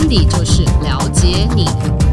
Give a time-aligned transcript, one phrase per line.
[0.00, 2.09] 安迪就是了解你。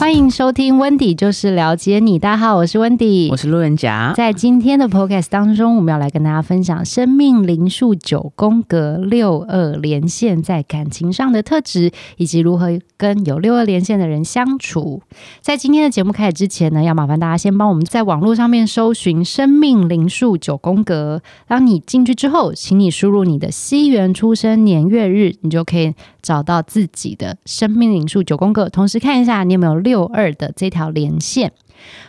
[0.00, 2.18] 欢迎收听温迪，就是了解你。
[2.18, 4.14] 大家好，我是温迪，我是路人甲。
[4.16, 15.02] 在今天的 Podcast 当中，我们要来跟大家分享生命灵数九宫格六二连线在感情上的特质，以及如何跟有六二连线的人相处。
[15.42, 21.20] 在今天的节目开始之前呢，要麻烦大家先帮我们在网络上面搜寻生命灵数九宫格。
[21.46, 25.92] 当你进去之后，请你输入你的西元出生年月日，你就可以
[26.22, 28.66] 找到自己的生命灵数九宫格。
[28.70, 29.89] 同时看一下你有没有六。
[29.90, 31.50] 六二的这条连线，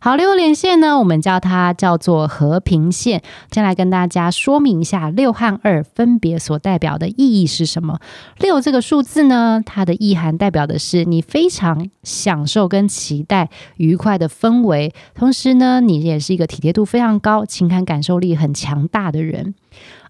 [0.00, 3.22] 好，六连线呢，我们叫它叫做和平线。
[3.52, 8.00] 先来跟大家说明一下，六和二分别所代表的意义是什么？
[8.40, 19.54] 六这个数字呢，它的意涵代表的是你非常享受跟期待愉快的氛围，同时呢，你也是一个体贴度非常高、情感感受力很强大的人。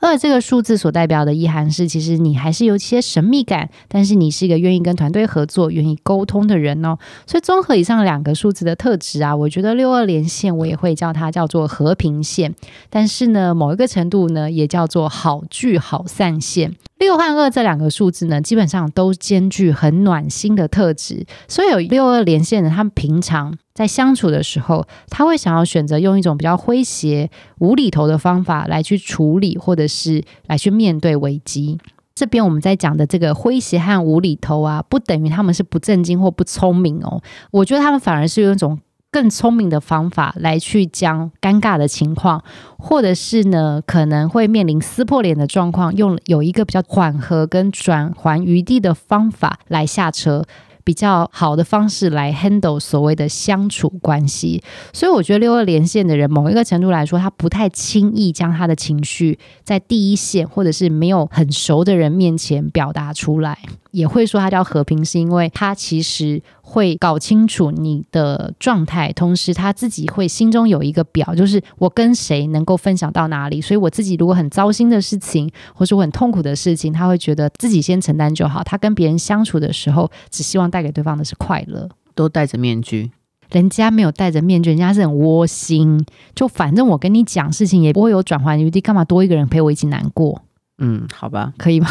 [0.00, 6.96] 二这个数字所代表的意涵是，其实你还是有一些神秘感，但是你是一个愿意跟团队合作、愿意沟通的人哦。
[7.26, 12.54] 所以综合以上两个数字的特质啊，我觉得六二连线我也会叫它叫做和平线，
[12.90, 16.74] 但是呢，某一个程度呢，也叫做好聚好散线。
[16.98, 23.56] 六和二这两个数字呢，基本上都兼具很暖心的特质，所以有六二连线的，他们平常。
[23.76, 31.78] 在相处的时候，他会想要选择用一种比较诙谐、无厘头的方法来去处理，或者是来去面对危机。
[32.14, 37.20] 这边我们在讲的这个诙谐和无厘头啊，不等于他们是不正经或不聪明哦。
[37.50, 38.78] 我觉得他们反而是用一种
[39.10, 42.42] 更聪明的方法来去将尴尬的情况，
[42.78, 50.42] 或者是呢可能会面临撕破脸的状况，用有一个比较缓和跟转圜余地的方法来下车。
[50.86, 54.62] 比较好的方式来 handle 所谓的相处关系，
[54.92, 63.58] 所以我觉得六二连线的人，某一个程度来说，他不太轻易将他的情绪在第一线或者是没有很熟的人面前表达出来。
[63.90, 73.60] 也会说他叫和平，是因为他其实会搞清楚你的状态，同时他自己会心中有一个表，就是我跟谁能够分享到哪里。
[73.60, 78.64] 所以我自己如果很糟心的事情，或是我很痛苦的事情，他会觉得自己先承担就好。
[78.64, 81.88] 他跟别人相处的时候，只希望带给对方的是快乐。
[82.16, 83.12] 都戴着面具，
[83.50, 86.04] 人家没有戴着面具，人家是很窝心。
[86.34, 90.42] 就反正我跟你讲事情，也不会有转圜余地，干嘛多一个人陪我一起难过？
[90.78, 91.88] 嗯，好吧，可以吗？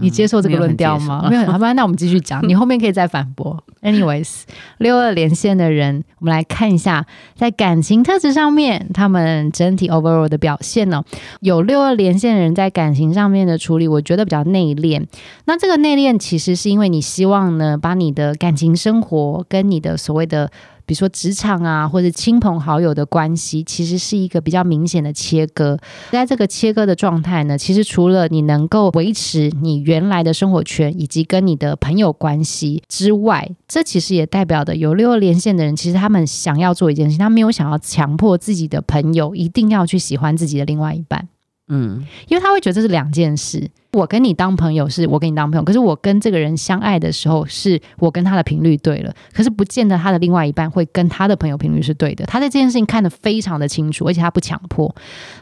[0.00, 1.26] 你接受这个论调吗？
[1.28, 2.40] 没有，好吧，那我们继续讲。
[2.48, 3.62] 你后面可以再反驳。
[3.82, 4.42] Anyways，
[4.78, 7.04] 六二连线的人，我们来看一下
[7.34, 11.02] 在感情特质上面，他们整体 overall 的表现呢？
[11.40, 15.04] 有六二连线的人在感情上面的处理，我觉得比较内敛。
[15.44, 20.50] 那这个内敛其实是因为你希望呢，把你的感情生活跟你的所谓的。
[20.92, 25.78] 比如说职场啊，或者亲朋好友的关系，其实是一个比较明显的切割。
[26.10, 41.26] 在这个切割的状态呢，其实除了你能够维持你原来的生活圈以及跟你的朋友关系之外，这其实也代表的有六二连线的人，其实他们想要做一件事情，他没有想要强迫自己的朋友一定要去喜欢自己的另外一半。
[41.68, 43.70] 嗯，因为他会觉得这是两件事。
[43.92, 52.24] 我跟你当朋友是我跟你当朋友，可是我跟这个人相爱的时候，是我跟他的频率对了，可是不见得他的另外一半会跟他的朋友频率是对的。
[52.24, 54.94] 他在这件事情看得非常的清楚，而且他不强迫。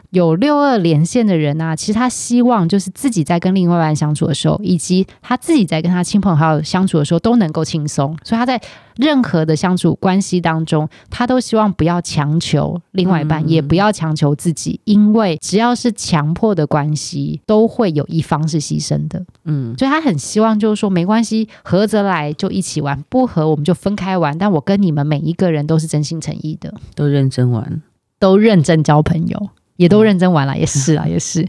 [0.09, 8.59] 有六二连线的人啊，其实他希望就是自己在跟另外一半相处的时候，以及他自己在跟他亲朋好友相处的时候都能够轻松，所以他在
[8.97, 18.40] 任何的相处关系当中，他都希望不要强求另外一半，嗯嗯，也不要强求自己，因为只要是强迫的关系，都会有一方。
[18.47, 24.37] 是牺牲的，嗯，所以他很希望，就是说没关系，合着来就一起玩，不合我们就分开玩。
[24.37, 27.81] 但我跟你们每一个人都是真心诚意的，都认真玩，
[28.19, 29.49] 都认真交朋友。
[29.81, 31.41] 也都认真玩了，也是啊， 也是。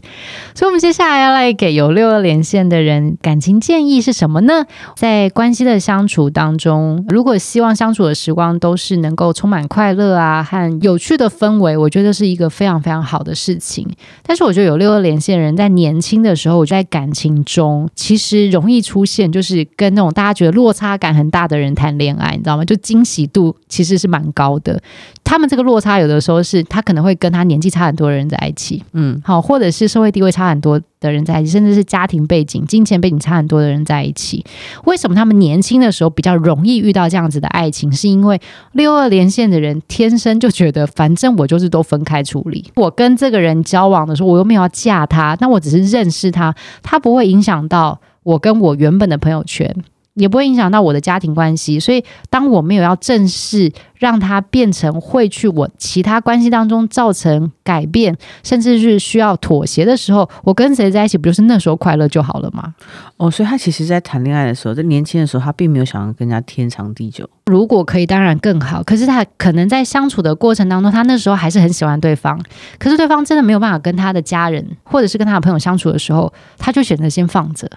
[0.55, 4.65] 所以，我们接下来要来给有六二连线的人感情建议是什么呢？
[4.95, 13.87] 在关系的相处当中，如果希望相处的时光都是能够充满快乐啊和有趣的氛围，我觉得是一个非常非常好的事情。
[14.23, 22.65] 但是，我觉得有六二连线的人在年轻的时候，我在感情中其实容易出现，就是跟那种大家觉得落差感很大的人谈恋爱，你知道吗？
[22.65, 24.81] 就惊喜度其实是蛮高的。
[25.23, 28.33] 他们这个落差有的时候是他可能会跟他年纪差很多的人。
[28.33, 34.43] 在一起，嗯，好，或者是社会地位差很多的人在一起，甚至是家庭背景、金钱背景差很多的人在一起。
[34.85, 37.91] 为什么他们年轻的时候比较容易遇到这样子的爱情？
[37.91, 38.39] 是因为
[38.71, 42.71] 六二连线的人天生就觉得，反正我就是都分开处理。
[42.75, 49.75] 我跟这个人交往的时候，我又没有要嫁他，那我只是认识他，他不会影响到我跟我原本的朋友圈。
[50.15, 51.79] 也不会影响到我的家庭关系。
[51.79, 62.73] 所以，当我没有要正视让他变成会去我其他关系当中造成改变，甚至是需要妥协的时候，我跟谁在一起，不就是那时候快乐就好了吗？
[63.17, 67.29] 哦，所以他其实，在谈恋爱的时候，在年轻的时候，他并没有想要跟人家天长地久。
[67.45, 68.83] 如果可以，当然更好。
[68.83, 72.39] 可是他可能在相处的过程当中，他那时候还是很喜欢对方。
[72.77, 77.69] 可是对方真的没有办法跟他的家人，或者是跟他的朋友相处的时候，他就选择先放着。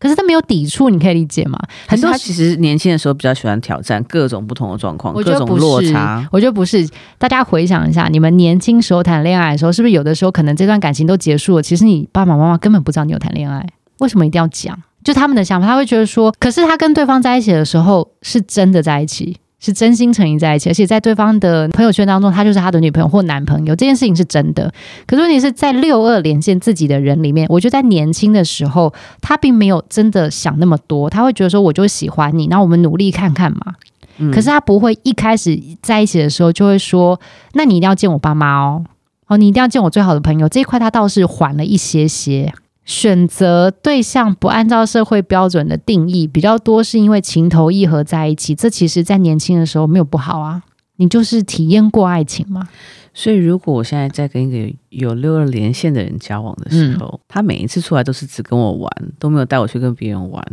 [0.00, 1.56] 可是他没有抵触，你可以理解吗？
[1.86, 6.26] 很多他其实年轻的时候比较喜欢挑战各种不同的状况，各种落差。
[6.32, 6.88] 我觉得不是。
[7.18, 11.62] 大家回想一下，你们年轻时候谈恋爱的时候，是不是有的时候可能这段感情都结束了？
[11.62, 13.64] 其实你爸爸妈妈根本不知道你有谈恋爱，
[13.98, 14.76] 为什么一定要讲？
[15.04, 19.36] 就他们的想法，他会觉得说，可是他跟对方在一起的时候是真的在一起。
[19.60, 24.72] 是真心诚意在一起，而且在对方的朋友圈当中，他就是他的女朋友或男朋友，这件事情是真的。
[25.06, 33.74] 可是问题是在六二连线自己的人里面，我觉得在年轻的时候，他并没有真的想那么多，他会觉得说，我就喜欢你，那我们努力看看嘛。
[34.16, 34.32] 嗯。
[34.32, 37.20] 可是他不会一开始在一起的时候就会说，
[37.52, 38.84] 那你一定要见我爸妈哦，
[39.26, 40.48] 哦，你一定要见我最好的朋友。
[40.48, 42.52] 这一块他倒是缓了一些些。
[42.90, 48.52] 选择对象不按照社会标准的定义比较多，是因为情投意合在一起。
[48.52, 50.60] 这其实，在年轻的时候没有不好啊。
[50.96, 52.68] 你就是体验过爱情嘛。
[53.14, 58.90] 所以，如果我现在在跟一个有六二连线的人交往的时候，嗯，他每一次出来都是只跟我玩，
[59.20, 60.44] 都没有带我去跟别人玩，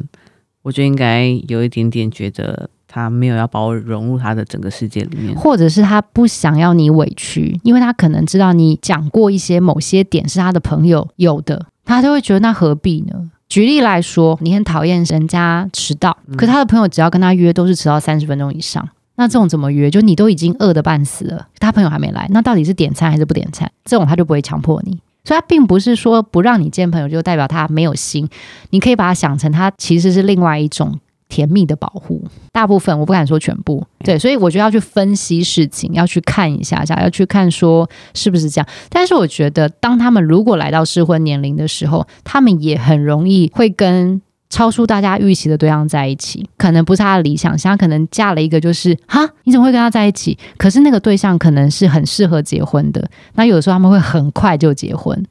[0.62, 11.66] 我就应该有一点点觉得他没有要把我融入他的整个世界里面，或者是他不想要你委屈，因为他可能知道你讲过一些某些点是他的朋友有的。
[11.88, 13.32] 他就会觉得那何必呢？
[13.48, 19.90] 举例来说，你很讨厌人家迟到，可他的朋友只要跟他约都是迟到三十分钟以上，那这种怎么约？
[19.90, 23.72] 就你都已经饿得半死了，他朋友还没来，那到底是点餐还是不点餐？
[23.86, 28.28] 这种他就不会强迫你，所以他并不是说不让你见朋友就代表他没有心，
[28.72, 31.00] 你可以把他想成他其实是另外一种。
[31.30, 38.68] 甜蜜的保护，大部分我不敢说全部，对，所以我觉得要去分析事情，要去看一下下，要去看说是不是这样。
[38.90, 50.38] 但是我觉得，当他们如果来到适婚年龄的时候，他们也很容易会跟超出大家预期的对象在一起，可能不是他的理想，像他可能嫁了一个就是哈，你怎么会跟他在一起？
[50.58, 55.26] 可是那个对象可能是很适合结婚的，那有的时候他们会很快就结婚，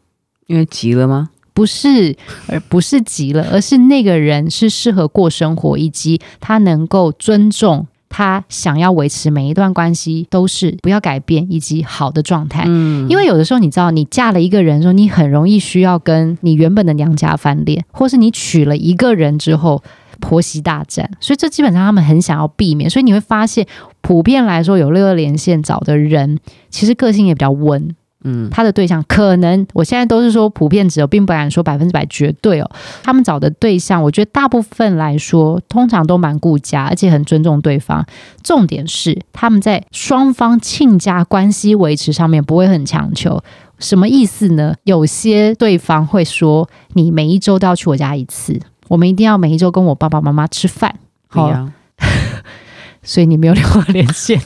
[0.46, 1.30] 因为急了吗？
[1.56, 2.14] 不是，
[2.48, 12.64] 而不是急了，而是那个人是适合过生活，以及他能够尊重他想要维持每一段关系都是不要改变以及好的状态。
[12.66, 19.82] 嗯，因为有的时候你知道，你嫁了一个人，说你很容易需要跟你原本的娘家翻脸，或是你娶了一个人之后
[20.20, 22.88] 婆媳大战，所以这基本上他们很想要避免。
[22.88, 23.66] 所以你会发现，
[24.02, 26.38] 普遍来说有六二连线找的人，
[26.70, 27.94] 其实个性也比较温。
[28.28, 32.68] 嗯，他的对象可能，我现在都是说普遍值，我并不敢说百分之百绝对哦。
[33.04, 38.04] 他们找的对象，我觉得大部分来说，通常都蛮顾家，而且很尊重对方。
[38.42, 43.40] 重点是他们在双方亲家关系维持上面不会很强求。
[43.78, 44.74] 什么意思呢？
[44.84, 48.58] 有些对方会说，你每一周都要去我家一次，
[48.88, 50.98] 我们一定要每一周跟我爸爸妈妈吃饭。
[51.28, 51.72] 好呀，
[53.04, 54.40] 所以你没有电话连线。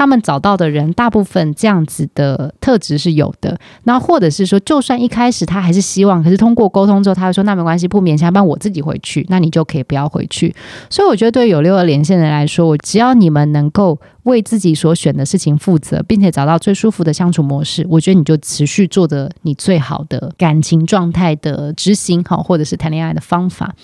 [0.00, 3.58] 他们找到的人，大部分这样子的特质是有的。
[3.84, 10.54] 那或者是说，就算一开始他还是希望，可是通过沟通之后，他会说那没关系，不勉强，帮我自己回去，那你就可以不要回去。
[10.88, 13.98] 所以我觉得，对有六二连线的人来说，我只要你们能够。
[14.24, 23.74] 为自己所选的事情负责，并且找到最舒服的相处模式，我觉得你就持续做着你最好的感情状态的执行，好，或者是谈恋爱的方法。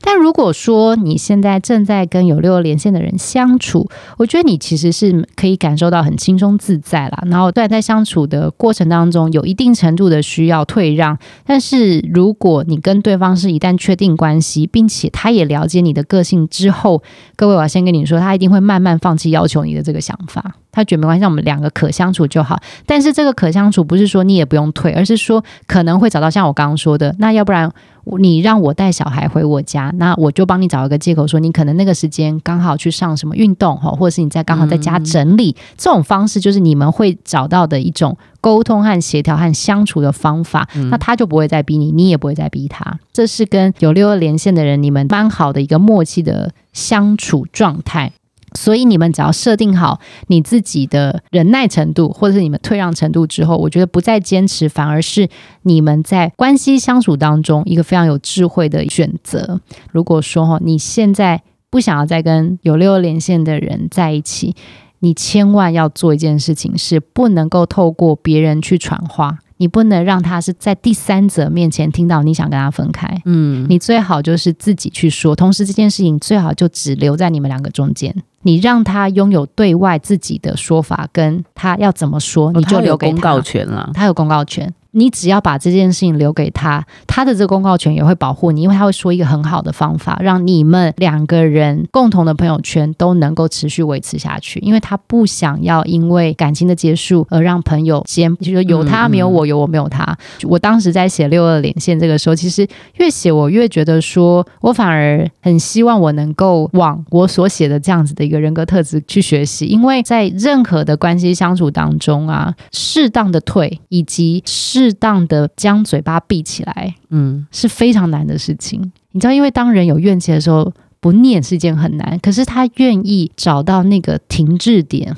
[0.00, 3.88] 但如果说你现在正在跟有六连线的人相处，
[4.18, 7.22] 我觉得你其实是可以感受到很轻松自在啦。
[7.26, 17.02] 然后，虽然在相处的过程当中有一定程度的需要退让，但是如果你跟对方是一旦确定关系，并且他也了解你的个性之后，
[17.36, 22.60] 各位，我要先跟你说，他一定会慢慢放弃要求你的这个想法，他觉得没关系，让我们两个可相处就好。
[22.84, 27.70] 但是这个可相处不是说你也不用退，而是说可能会找到像我刚刚说的，那要不然
[28.18, 40.68] 你让我带小孩回我家，那我就帮你找一个借口说你可能那个时间刚好去上什么运动哈，或者是你在刚好在家整理，嗯、这种方式就是你们会找到的一种沟通和协调和相处的方法。
[40.74, 42.98] 嗯、那他就不会再逼你，你也不会再逼他。
[43.12, 48.12] 这是跟有六二连线的人你们蛮好的一个默契的相处状态。
[48.56, 55.28] 所以你们只要设定好你自己的忍耐程度，或者是你们退让程度之后，我觉得不再坚持，反而是
[55.62, 59.60] 你们在关系相处当中一个非常有智慧的选择。
[59.92, 64.56] 如果说哈，你现在不想要再跟有六连线的人在一起，
[65.00, 69.38] 你千万要做一件事情，是不能够透过别人去传话。
[69.58, 73.08] 你不能让他是在第三者面前听到你想跟他分开。
[73.24, 78.14] 嗯，你最好就是自己去说，同时这件事情最好就只留在你们两个中间。
[78.42, 83.12] 你让他拥有对外自己的说法，跟他要怎么说，你就留给他。
[83.12, 84.72] 公告权了，他有公告权。
[84.96, 94.58] 你只要把这件事情留给他，他的这个公告权也会保护你，因为他会说一个很好的方法，让你们两个人共同的朋友圈都能够持续维持下去。
[94.60, 100.16] 因为他不想要因为感情的结束而让朋友间就是有他没有我，有我没有他。
[100.44, 118.80] 我当时在写六二连线这个时候，其实越写我越觉得说，我反而很希望我能够往我所写的这样子的一个人格特质去学习，因为在任何的关系相处当中啊，适当的退以及适适当的将嘴巴闭起来，嗯，是非常难的事情。
[119.10, 122.16] 你知道，因为当人有怨气的时候，不念是一件很难。
[122.22, 125.16] 可是他愿意找到那个停滞点，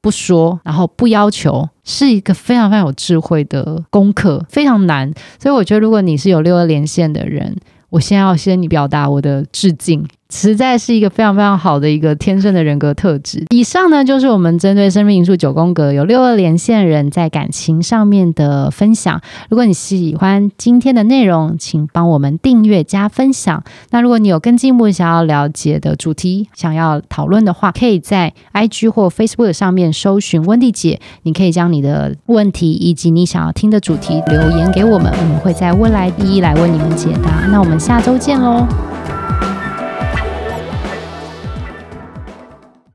[0.00, 5.12] 不说，然后不要求，是一个非常非常有智慧的功课，非常难。
[5.38, 7.54] 所以我觉得，如果你是有六二连线的人，
[7.90, 10.06] 我先要先你表达我的致敬。
[10.30, 13.44] 实在是一个非常非常好的一个天生的人格特质。
[13.50, 19.20] 以上呢，就是我们针对生命灵数九宫格有六二连线人在感情上面的分享。
[19.48, 23.62] 如果你喜欢今天的内容，请帮我们订阅加分享。
[23.90, 31.00] 那如果你有更进一步想要了解的主题，想要讨论的话，可以在 IG 或 Facebook 上面搜寻温蒂姐。
[31.24, 37.46] 你可以将你的问题以及你想要听的主题留言给我们，我们会在未来一一来为你们解答。
[37.50, 38.66] 那我们下周见喽。